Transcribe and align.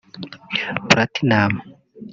Platinum 0.89 1.51